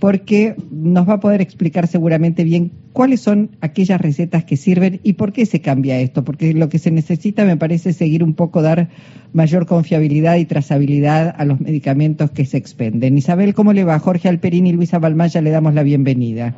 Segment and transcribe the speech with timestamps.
[0.00, 5.12] porque nos va a poder explicar seguramente bien cuáles son aquellas recetas que sirven y
[5.12, 8.62] por qué se cambia esto, porque lo que se necesita me parece seguir un poco,
[8.62, 8.88] dar
[9.32, 13.18] mayor confiabilidad y trazabilidad a los medicamentos que se expenden.
[13.18, 13.98] Isabel, ¿cómo le va?
[13.98, 16.56] Jorge Alperín y Luisa Balmaya le damos la bienvenida.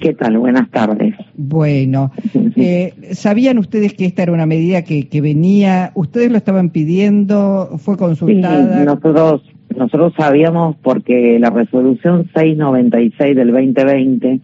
[0.00, 0.38] ¿Qué tal?
[0.38, 1.14] Buenas tardes.
[1.36, 2.10] Bueno,
[2.56, 5.92] eh, ¿sabían ustedes que esta era una medida que, que venía?
[5.94, 7.76] ¿Ustedes lo estaban pidiendo?
[7.78, 8.78] ¿Fue consultada?
[8.78, 9.42] Sí, nosotros
[9.78, 14.40] nosotros sabíamos porque la resolución 696 del 2020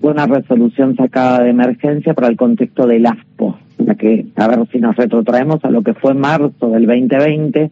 [0.00, 4.66] fue una resolución sacada de emergencia para el contexto del ASPO, la que, a ver
[4.72, 7.70] si nos retrotraemos a lo que fue marzo del 2020,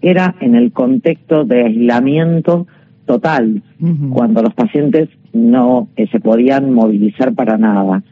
[0.00, 2.66] era en el contexto de aislamiento
[3.06, 3.62] total,
[4.10, 8.02] cuando los pacientes no eh, se podían movilizar para nada.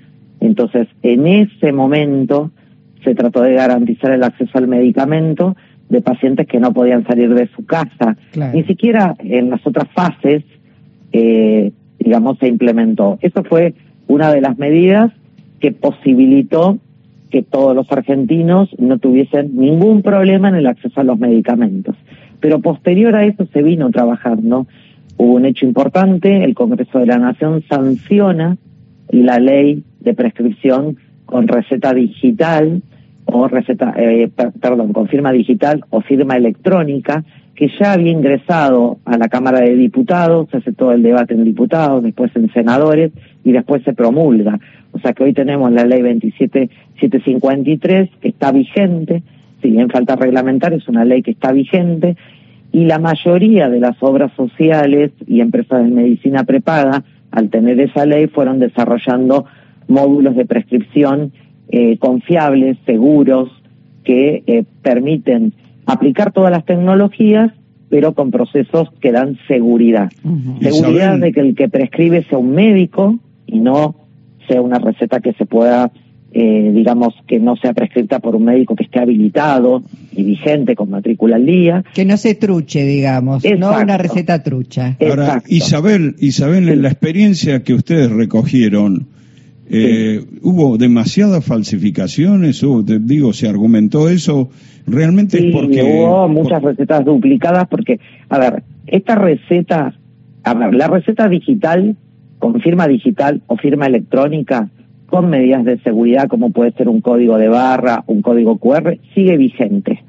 [0.41, 2.51] Entonces, en ese momento
[3.05, 5.57] se trató de garantizar el acceso al medicamento
[5.91, 8.17] de pacientes que no podían salir de su casa.
[8.55, 10.45] Ni siquiera en las otras fases,
[11.13, 13.19] eh, digamos, se implementó.
[13.21, 13.75] Eso fue
[14.07, 15.13] una de las medidas
[15.59, 16.79] que posibilitó
[17.31, 21.97] que todos los argentinos no tuviesen ningún problema en el acceso a los medicamentos.
[22.41, 24.67] Pero posterior a eso se vino trabajando.
[25.17, 28.57] Hubo un hecho importante, el Congreso de la Nación sanciona
[29.11, 32.83] la ley de prescripción con receta digital
[33.33, 39.19] o receta, eh, perdón, con firma digital o firma electrónica, que ya había ingresado a
[39.19, 43.13] la Cámara de Diputados, se hace todo el debate en diputados, después en senadores
[43.45, 44.59] y después se promulga.
[44.93, 49.23] O sea que hoy tenemos la ley 27753 que está vigente,
[49.61, 52.17] si bien falta reglamentar, es una ley que está vigente
[52.73, 58.07] y la mayoría de las obras sociales y empresas de medicina prepaga, al tener esa
[58.07, 59.45] ley, fueron desarrollando
[59.89, 61.33] módulos de prescripción
[61.73, 63.51] eh, confiables, seguros,
[64.05, 65.53] que eh, permiten
[65.87, 67.53] aplicar todas las tecnologías,
[67.89, 70.11] pero con procesos que dan seguridad.
[70.61, 73.97] Seguridad de que el que prescribe sea un médico y no
[74.49, 75.93] sea una receta que se pueda,
[76.33, 80.91] eh, digamos, que no sea prescrita por un médico que esté habilitado y vigente con
[80.91, 81.85] matrícula al día.
[81.95, 84.97] Que no se truche, digamos, no una receta trucha.
[85.09, 89.07] Ahora, Isabel, Isabel, en la experiencia que ustedes recogieron,
[89.73, 94.51] eh, hubo demasiadas falsificaciones, o te digo, se argumentó eso,
[94.87, 95.83] realmente es porque...
[95.83, 99.95] hubo muchas recetas duplicadas porque, a ver, esta receta,
[100.43, 101.97] a ver, la receta digital,
[102.41, 104.69] con firma digital o firma electrónica,
[105.07, 109.37] con medidas de seguridad como puede ser un código de barra, un código QR, sigue
[109.37, 110.03] vigente.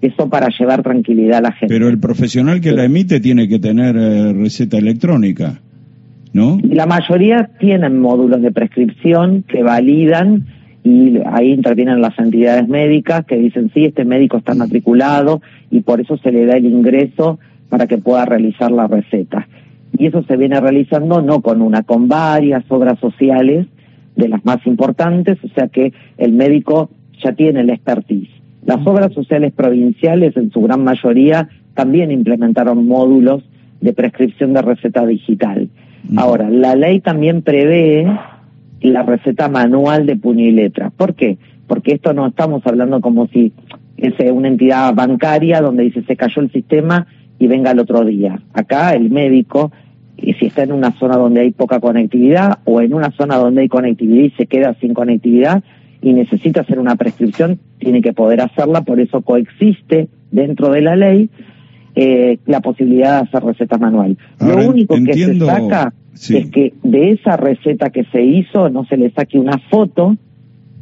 [0.00, 1.74] Eso para llevar tranquilidad a la gente.
[1.74, 5.60] Pero el profesional que la emite tiene que tener eh, receta electrónica.
[6.34, 6.58] ¿No?
[6.68, 10.44] La mayoría tienen módulos de prescripción que validan
[10.82, 15.40] y ahí intervienen las entidades médicas que dicen sí, este médico está matriculado
[15.70, 17.38] y por eso se le da el ingreso
[17.70, 19.48] para que pueda realizar la receta.
[19.96, 23.66] Y eso se viene realizando no con una, con varias obras sociales
[24.16, 26.90] de las más importantes, o sea que el médico
[27.22, 28.28] ya tiene la expertise.
[28.66, 33.44] Las obras sociales provinciales, en su gran mayoría, también implementaron módulos
[33.80, 35.68] de prescripción de receta digital.
[36.16, 38.06] Ahora, la ley también prevé
[38.80, 40.90] la receta manual de puño y letra.
[40.90, 41.38] ¿Por qué?
[41.66, 43.52] Porque esto no estamos hablando como si
[43.96, 47.06] es una entidad bancaria donde dice se cayó el sistema
[47.38, 48.40] y venga el otro día.
[48.52, 49.72] Acá el médico,
[50.16, 53.68] si está en una zona donde hay poca conectividad o en una zona donde hay
[53.68, 55.62] conectividad y se queda sin conectividad
[56.02, 60.96] y necesita hacer una prescripción, tiene que poder hacerla, por eso coexiste dentro de la
[60.96, 61.30] ley
[61.94, 64.16] eh, la posibilidad de hacer receta manual.
[64.40, 68.96] Lo único que se saca es que de esa receta que se hizo no se
[68.96, 70.16] le saque una foto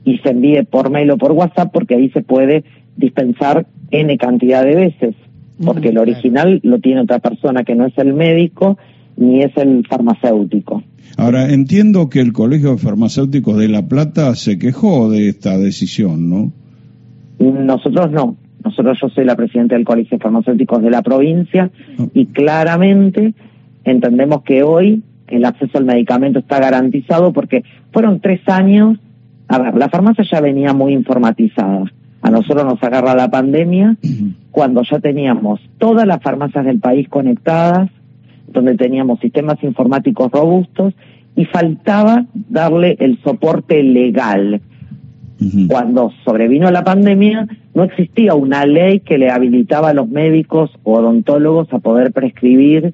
[0.04, 2.64] y se envíe por mail o por WhatsApp porque ahí se puede
[2.96, 5.14] dispensar N cantidad de veces,
[5.62, 8.78] porque el original lo tiene otra persona que no es el médico
[9.16, 10.82] ni es el farmacéutico.
[11.16, 16.30] Ahora, entiendo que el Colegio de Farmacéuticos de La Plata se quejó de esta decisión,
[16.30, 16.52] ¿no?
[17.38, 18.36] Nosotros no.
[18.64, 22.08] Nosotros, yo soy la presidenta del Colegio de Farmacéuticos de la provincia oh.
[22.14, 23.34] y claramente
[23.84, 28.98] entendemos que hoy el acceso al medicamento está garantizado porque fueron tres años,
[29.48, 31.84] a ver, la farmacia ya venía muy informatizada.
[32.20, 33.96] A nosotros nos agarra la pandemia
[34.52, 37.90] cuando ya teníamos todas las farmacias del país conectadas,
[38.46, 40.94] donde teníamos sistemas informáticos robustos
[41.34, 44.60] y faltaba darle el soporte legal.
[45.68, 50.94] Cuando sobrevino la pandemia, no existía una ley que le habilitaba a los médicos o
[50.94, 52.92] odontólogos a poder prescribir.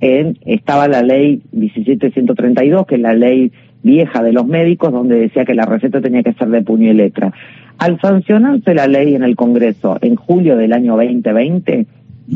[0.00, 3.52] En, estaba la ley 17132, que es la ley
[3.82, 6.94] vieja de los médicos, donde decía que la receta tenía que ser de puño y
[6.94, 7.32] letra.
[7.78, 11.86] Al sancionarse la ley en el Congreso en julio del año 2020,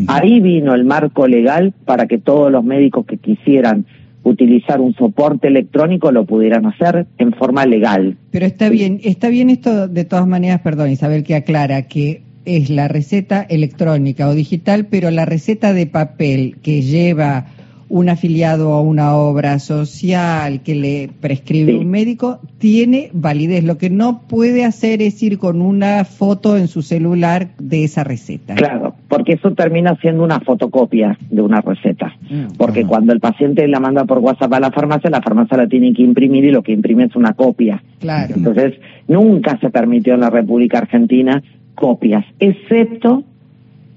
[0.09, 3.85] ahí vino el marco legal para que todos los médicos que quisieran
[4.27, 8.17] utilizar un soporte electrónico lo pudieran hacer en forma legal.
[8.33, 12.69] Pero está bien, está bien esto de todas maneras, perdón Isabel, que aclara que es
[12.69, 17.47] la receta electrónica o digital, pero la receta de papel que lleva
[17.89, 23.63] un afiliado a una obra social que le prescribe un médico tiene validez.
[23.63, 28.03] Lo que no puede hacer es ir con una foto en su celular de esa
[28.03, 28.57] receta.
[28.57, 32.15] Claro, porque eso termina siendo una fotocopia de una receta.
[32.29, 32.57] Mm.
[32.59, 35.95] porque cuando el paciente la manda por WhatsApp a la farmacia, la farmacia la tiene
[35.95, 37.83] que imprimir y lo que imprime es una copia.
[37.99, 38.35] Claro.
[38.37, 38.75] Entonces,
[39.09, 41.43] nunca se permitió en la República Argentina
[41.75, 43.25] copias, excepto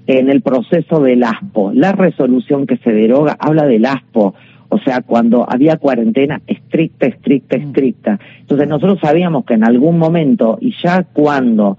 [0.06, 1.72] en el proceso del ASPO.
[1.74, 4.34] La resolución que se deroga habla del ASPO,
[4.70, 7.60] o sea, cuando había cuarentena estricta, estricta, mm.
[7.60, 8.20] estricta.
[8.40, 11.76] Entonces nosotros sabíamos que en algún momento, y ya cuando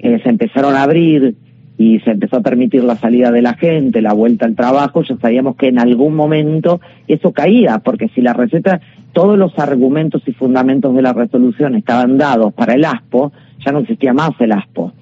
[0.00, 1.36] eh, se empezaron a abrir
[1.82, 5.16] y se empezó a permitir la salida de la gente, la vuelta al trabajo, ya
[5.16, 8.80] sabíamos que en algún momento eso caía, porque si la receta,
[9.12, 13.32] todos los argumentos y fundamentos de la resolución estaban dados para el ASPO,
[13.64, 14.92] ya no existía más el ASPO.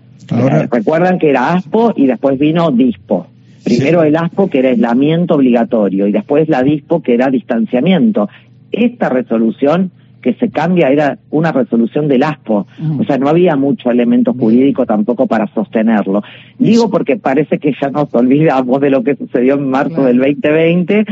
[0.71, 3.27] Recuerdan que era ASPO y después vino DISPO.
[3.63, 8.31] Primero el ASPO, que era aislamiento obligatorio, y después la DISPO, que era distanciamiento.
[8.73, 12.67] Esta resolución que se cambia era una resolución del ASPO,
[12.99, 16.23] o sea, no había mucho elemento jurídico tampoco para sostenerlo.
[16.59, 21.07] Digo porque parece que ya nos olvidamos de lo que sucedió en marzo del 2020,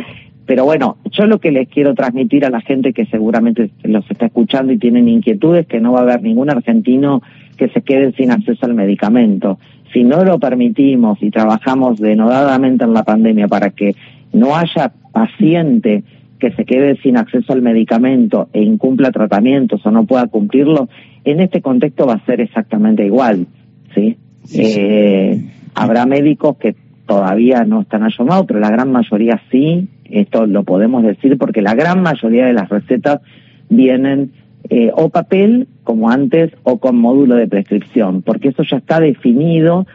[0.47, 4.27] pero bueno, yo lo que les quiero transmitir a la gente que seguramente los está
[4.27, 7.23] escuchando y tienen inquietudes, que no va a haber ningún argentino
[7.59, 9.59] que se queden sin acceso al medicamento.
[9.93, 13.95] Si no lo permitimos y trabajamos denodadamente en la pandemia para que
[14.33, 16.03] no haya paciente
[16.39, 20.89] que se quede sin acceso al medicamento e incumpla tratamientos o no pueda cumplirlo,
[21.25, 23.47] en este contexto va a ser exactamente igual,
[23.95, 24.17] ¿sí?
[24.55, 25.43] Eh,
[25.75, 26.75] habrá médicos que
[27.07, 31.75] todavía no están ayudados, pero la gran mayoría sí, esto lo podemos decir porque la
[31.75, 33.21] gran mayoría de las recetas
[33.69, 34.33] vienen
[34.71, 39.87] eh, o papel, como antes, o con módulo de prescripción, porque eso ya está definido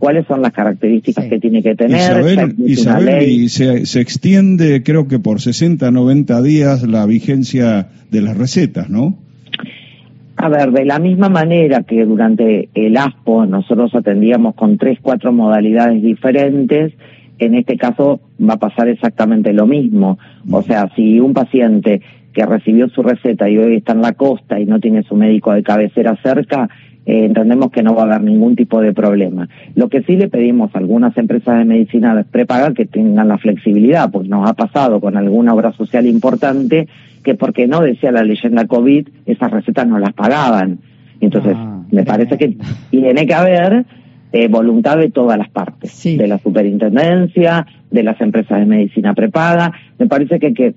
[0.00, 2.24] cuáles son las características que tiene que tener.
[2.66, 8.36] Isabel, y se, se, extiende, creo que por 60, 90 días la vigencia de las
[8.36, 9.14] recetas, ¿no?
[10.36, 15.34] A ver, de la misma manera que durante el ASPO nosotros atendíamos con tres, cuatro
[15.34, 16.94] modalidades diferentes,
[17.38, 20.18] en este caso va a pasar exactamente lo mismo.
[20.50, 22.00] O sea, si un paciente
[22.32, 25.52] que recibió su receta y hoy está en la costa y no tiene su médico
[25.52, 26.70] de cabecera cerca,
[27.06, 29.48] eh, entendemos que no va a haber ningún tipo de problema.
[29.74, 34.10] Lo que sí le pedimos a algunas empresas de medicina prepaga que tengan la flexibilidad,
[34.10, 36.88] pues nos ha pasado con alguna obra social importante
[37.22, 40.78] que porque no decía la leyenda COVID, esas recetas no las pagaban.
[41.20, 42.56] Entonces, ah, me parece que
[42.90, 43.84] tiene que haber
[44.32, 49.72] eh, voluntad de todas las partes, de la superintendencia, de las empresas de medicina prepaga.
[49.98, 50.74] Me parece que hay que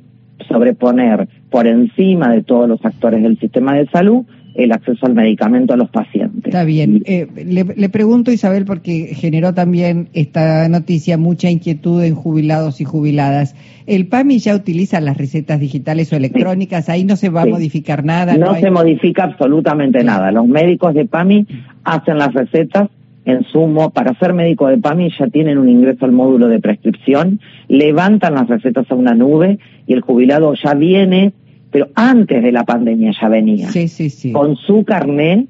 [0.47, 5.73] sobreponer por encima de todos los actores del sistema de salud el acceso al medicamento
[5.73, 6.45] a los pacientes.
[6.45, 7.01] Está bien.
[7.05, 12.85] Eh, le, le, pregunto, Isabel, porque generó también esta noticia mucha inquietud en jubilados y
[12.85, 13.55] jubiladas.
[13.85, 16.89] ¿El PAMI ya utiliza las recetas digitales o electrónicas?
[16.89, 18.38] ¿Ahí no se va a modificar nada?
[18.38, 20.31] No, se modifica absolutamente nada.
[20.31, 21.45] Los médicos de PAMI
[21.83, 22.89] hacen las recetas
[23.25, 27.39] en sumo, para ser médico de PAMI ya tienen un ingreso al módulo de prescripción,
[27.69, 31.31] levantan las recetas a una nube y el jubilado ya viene,
[31.73, 33.67] pero antes de la pandemia ya venía.
[33.69, 34.31] Sí, sí, sí.
[34.31, 35.48] Con su carnet,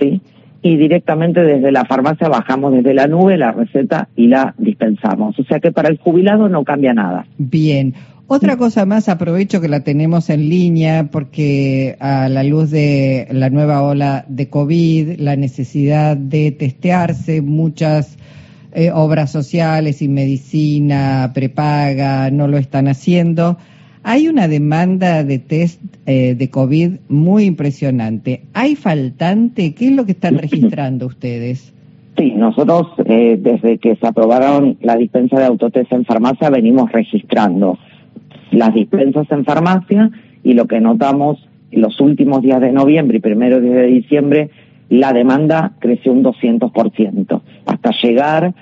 [0.00, 0.22] ¿sí?
[0.62, 5.36] Y directamente desde la farmacia bajamos desde la nube la receta y la dispensamos.
[5.36, 7.26] O sea que para el jubilado no cambia nada.
[7.38, 7.94] Bien.
[8.28, 13.50] Otra cosa más, aprovecho que la tenemos en línea porque a la luz de la
[13.50, 18.16] nueva ola de COVID, la necesidad de testearse, muchas
[18.74, 23.58] eh, obras sociales y medicina prepaga no lo están haciendo.
[24.02, 28.42] Hay una demanda de test eh, de COVID muy impresionante.
[28.54, 29.74] ¿Hay faltante?
[29.74, 31.74] ¿Qué es lo que están registrando ustedes?
[32.16, 37.78] Sí, nosotros eh, desde que se aprobaron la dispensa de autotest en farmacia venimos registrando
[38.50, 40.10] las dispensas en farmacia
[40.42, 41.38] y lo que notamos
[41.70, 44.50] en los últimos días de noviembre y primeros días de diciembre,
[44.88, 48.54] la demanda creció un 200%, hasta llegar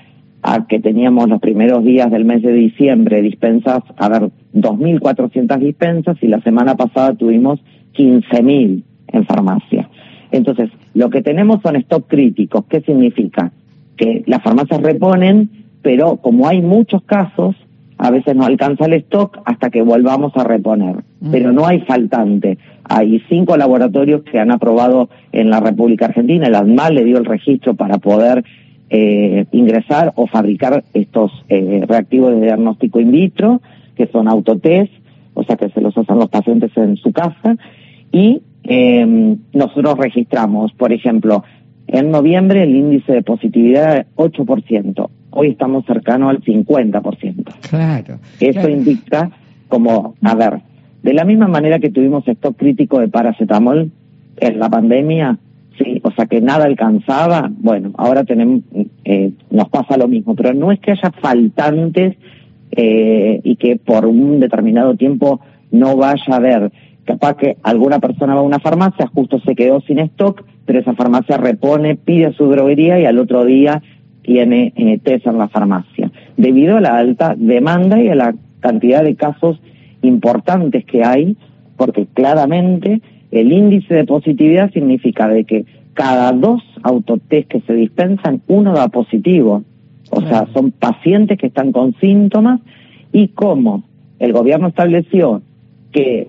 [0.43, 6.17] a que teníamos los primeros días del mes de diciembre dispensas, a ver, 2.400 dispensas
[6.23, 7.61] y la semana pasada tuvimos
[7.95, 9.89] 15.000 en farmacia.
[10.31, 12.65] Entonces, lo que tenemos son stock críticos.
[12.69, 13.53] ¿Qué significa?
[13.97, 15.51] Que las farmacias reponen,
[15.83, 17.57] pero como hay muchos casos,
[17.99, 20.97] a veces no alcanza el stock hasta que volvamos a reponer.
[21.31, 22.59] Pero no hay faltante.
[22.85, 26.47] Hay cinco laboratorios que han aprobado en la República Argentina.
[26.47, 28.45] El ADMAL le dio el registro para poder
[28.91, 33.61] eh, ingresar o fabricar estos eh, reactivos de diagnóstico in vitro,
[33.97, 34.93] que son autotest,
[35.35, 37.57] o sea que se están los pacientes en su casa
[38.13, 41.45] y eh, nosotros registramos, por ejemplo,
[41.89, 47.45] en noviembre el índice de positividad es 8%, hoy estamos cercanos al 50%.
[47.69, 48.19] Claro.
[48.41, 49.31] Eso indica
[49.69, 50.61] como, a ver,
[51.03, 53.93] de la misma manera que tuvimos stock crítico de paracetamol
[54.39, 55.39] en la pandemia,
[55.79, 58.63] sí, o sea que nada alcanzaba, bueno, ahora tenemos,
[59.05, 62.17] eh, nos pasa lo mismo, pero no es que haya faltantes
[62.73, 65.41] eh, y que por un determinado tiempo
[65.71, 66.73] no vaya a haber.
[67.05, 70.95] Capaz que alguna persona va a una farmacia, justo se quedó sin stock, pero esa
[70.95, 73.83] farmacia repone, pide su droguería y al otro día
[74.23, 76.11] tiene eh, test en la farmacia.
[76.37, 79.61] Debido a la alta demanda y a la cantidad de casos
[80.03, 81.37] importantes que hay,
[81.77, 83.01] porque claramente
[83.41, 85.65] el índice de positividad significa de que
[85.95, 89.65] cada dos autotest que se dispensan, uno da positivo.
[90.11, 92.61] O sea, son pacientes que están con síntomas
[93.13, 93.85] y como
[94.19, 95.43] el gobierno estableció
[95.91, 96.29] que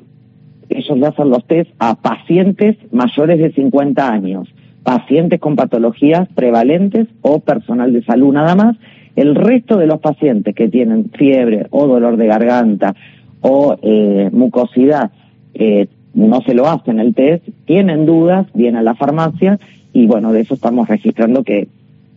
[0.70, 4.48] ellos hacen los test a pacientes mayores de 50 años,
[4.84, 8.78] pacientes con patologías prevalentes o personal de salud nada más,
[9.16, 12.96] el resto de los pacientes que tienen fiebre o dolor de garganta
[13.42, 15.12] o eh, mucosidad
[15.54, 15.88] eh,
[16.18, 19.60] no se lo hacen el test, tienen dudas, vienen a la farmacia
[19.94, 21.68] y bueno, de eso estamos registrando que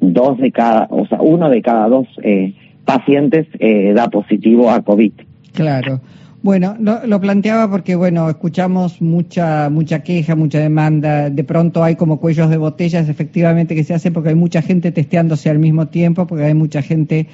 [0.01, 2.55] dos de cada, o sea, uno de cada dos eh,
[2.87, 5.13] pacientes eh, da positivo a COVID.
[5.53, 6.01] Claro.
[6.43, 11.29] Bueno, lo, lo, planteaba porque, bueno, escuchamos mucha mucha queja, mucha demanda.
[11.29, 14.91] De pronto hay como cuellos de botellas, efectivamente, que se hacen porque hay mucha gente
[14.93, 17.27] testeándose al mismo tiempo, porque hay mucha gente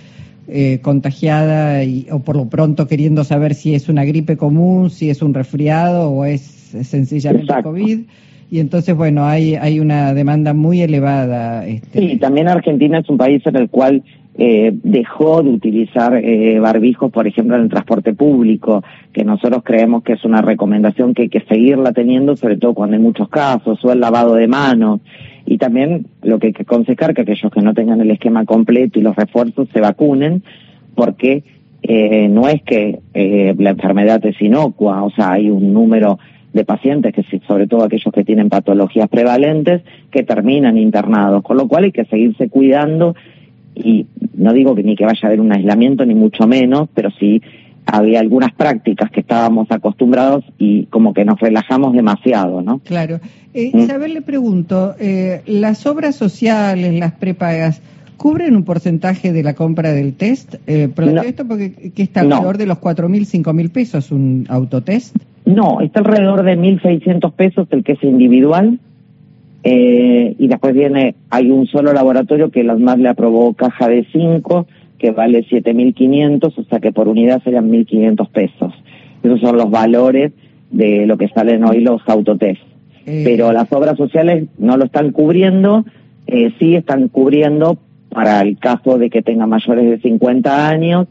[0.48, 5.10] eh, contagiada y, o por lo pronto queriendo saber si es una gripe común, si
[5.10, 7.70] es un resfriado o es sencillamente Exacto.
[7.70, 8.00] COVID.
[8.50, 11.66] Y entonces, bueno, hay, hay una demanda muy elevada.
[11.66, 11.98] Este...
[11.98, 14.04] Sí, también Argentina es un país en el cual
[14.38, 20.04] eh, dejó de utilizar eh, barbijos, por ejemplo, en el transporte público, que nosotros creemos
[20.04, 23.84] que es una recomendación que hay que seguirla teniendo, sobre todo cuando hay muchos casos,
[23.84, 25.00] o el lavado de manos.
[25.44, 28.98] Y también lo que hay que aconsejar que aquellos que no tengan el esquema completo
[28.98, 30.42] y los refuerzos se vacunen,
[30.94, 31.42] porque
[31.82, 36.18] eh, no es que eh, la enfermedad es inocua, o sea, hay un número
[36.56, 41.68] de pacientes, que sobre todo aquellos que tienen patologías prevalentes, que terminan internados, con lo
[41.68, 43.14] cual hay que seguirse cuidando
[43.76, 47.10] y no digo que ni que vaya a haber un aislamiento ni mucho menos, pero
[47.10, 47.42] sí
[47.84, 52.80] había algunas prácticas que estábamos acostumbrados y como que nos relajamos demasiado, ¿no?
[52.80, 53.20] Claro.
[53.54, 53.78] Eh, ¿Mm?
[53.78, 57.82] Isabel, le pregunto, eh, ¿las obras sociales, las prepagas,
[58.16, 60.56] cubren un porcentaje de la compra del test?
[60.66, 61.22] Eh, no.
[61.22, 62.58] esto porque que está alrededor no.
[62.58, 65.16] de los 4.000, 5.000 pesos un autotest.
[65.46, 68.80] No, está alrededor de 1.600 pesos el que es individual.
[69.62, 74.06] Eh, y después viene, hay un solo laboratorio que las más le aprobó caja de
[74.12, 74.66] 5,
[74.98, 78.74] que vale 7.500, o sea que por unidad serían 1.500 pesos.
[79.22, 80.32] Esos son los valores
[80.70, 82.62] de lo que salen hoy los autotest.
[83.06, 83.22] Eh.
[83.24, 85.84] Pero las obras sociales no lo están cubriendo,
[86.26, 91.06] eh, sí están cubriendo para el caso de que tengan mayores de 50 años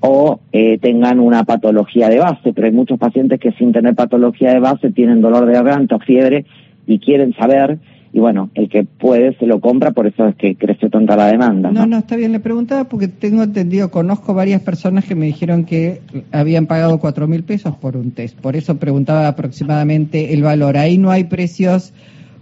[0.00, 4.52] o eh, tengan una patología de base, pero hay muchos pacientes que sin tener patología
[4.52, 6.44] de base tienen dolor de garganta o fiebre
[6.86, 7.78] y quieren saber
[8.16, 11.26] y bueno, el que puede se lo compra, por eso es que crece tanta la
[11.26, 11.70] demanda.
[11.70, 15.26] No, no, no está bien, le preguntaba porque tengo entendido, conozco varias personas que me
[15.26, 16.00] dijeron que
[16.32, 20.78] habían pagado cuatro mil pesos por un test, por eso preguntaba aproximadamente el valor.
[20.78, 21.92] Ahí no hay precios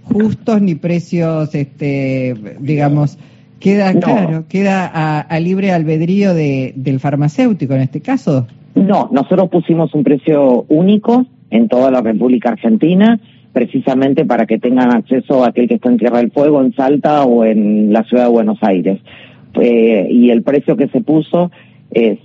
[0.05, 3.19] justos ni precios, este, digamos,
[3.65, 4.01] queda No.
[4.01, 8.47] claro, queda a, a libre albedrío de, del farmacéutico en este caso.
[8.75, 13.19] No, nosotros pusimos un precio único en toda la República Argentina,
[13.53, 17.25] precisamente para que tengan acceso a aquel que está en Tierra del Fuego, en Salta
[17.25, 19.01] o en la ciudad de Buenos Aires.
[19.55, 21.51] Eh, y el precio que se puso
[21.91, 22.19] es,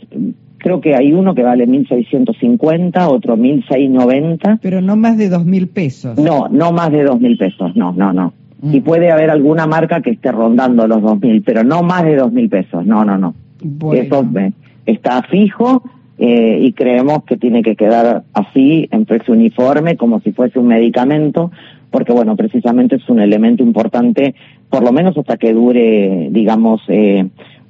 [0.57, 4.59] creo que hay uno que vale 1.650, otro 1.690.
[4.61, 6.17] Pero no más de dos mil pesos.
[6.17, 8.33] No, no más de 2.000 pesos, no, no, no.
[8.61, 12.49] Y puede haber alguna marca que esté rondando los 2.000, pero no más de 2.000
[12.49, 13.33] pesos, no, no, no.
[13.61, 14.01] Bueno.
[14.01, 14.51] Eso eh,
[14.85, 15.83] está fijo
[16.17, 20.67] eh, y creemos que tiene que quedar así, en precio uniforme, como si fuese un
[20.67, 21.51] medicamento,
[21.89, 24.35] porque bueno, precisamente es un elemento importante,
[24.69, 27.25] por lo menos hasta que dure, digamos, eh,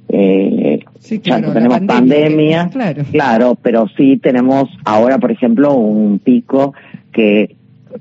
[0.08, 3.02] eh, Sí, ya claro, tenemos pandemia, pandemia, claro.
[3.12, 6.74] claro, pero sí tenemos ahora, por ejemplo, un pico
[7.12, 7.54] que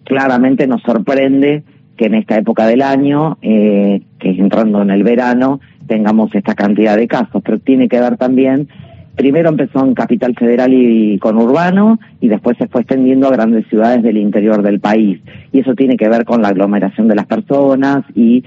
[0.03, 1.63] claramente nos sorprende
[1.99, 6.55] que en esta época del año, eh, que es entrando en el verano, tengamos esta
[6.55, 8.69] cantidad de casos, pero tiene que ver también,
[9.17, 14.01] primero empezó en Capital Federal y conurbano, y después se fue extendiendo a grandes ciudades
[14.01, 15.19] del interior del país.
[15.51, 18.45] Y eso tiene que ver con la aglomeración de las personas y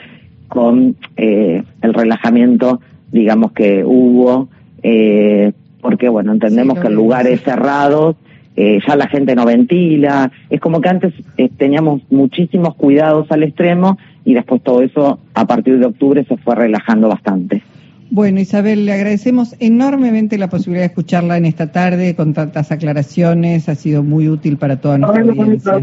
[0.49, 2.80] con eh, el relajamiento,
[3.11, 4.49] digamos, que hubo,
[4.82, 8.16] eh, porque, bueno, entendemos Sí, que en que- lugares cerrados
[8.56, 13.42] eh, ya la gente no ventila, es como que antes eh, teníamos muchísimos cuidados al
[13.42, 17.62] extremo y después todo eso a partir de octubre se fue relajando bastante.
[18.11, 23.71] Bueno, Isabel, le agradecemos enormemente la posibilidad de escucharla en esta tarde con tantas aclaraciones,
[23.71, 25.80] ha sido muy útil para toda nuestra audiencia.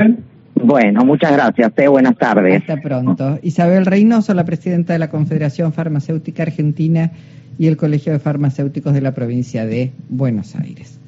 [0.62, 1.72] Bueno, muchas gracias.
[1.78, 1.88] Eh.
[1.88, 2.62] Buenas tardes.
[2.62, 3.40] Hasta pronto.
[3.42, 7.12] Isabel Reynoso, la presidenta de la Confederación Farmacéutica Argentina
[7.58, 10.99] y el Colegio de Farmacéuticos de la provincia de Buenos Aires.